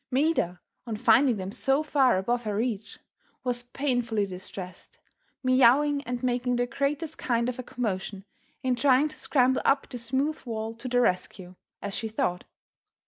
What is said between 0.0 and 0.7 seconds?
Maida,